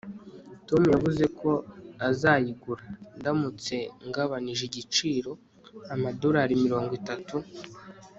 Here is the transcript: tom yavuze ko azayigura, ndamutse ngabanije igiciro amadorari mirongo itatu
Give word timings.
tom 0.67 0.81
yavuze 0.93 1.23
ko 1.39 1.49
azayigura, 2.09 2.85
ndamutse 3.19 3.75
ngabanije 4.07 4.63
igiciro 4.69 5.31
amadorari 5.93 6.53
mirongo 6.65 6.91
itatu 7.01 7.35